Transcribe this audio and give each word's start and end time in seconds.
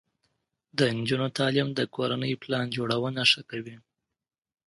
د 0.77 0.79
نجونو 0.97 1.27
تعلیم 1.37 1.69
د 1.73 1.81
کورنۍ 1.95 2.33
پلان 2.43 2.65
جوړونه 2.77 3.21
ښه 3.31 3.41
کوي. 3.49 3.75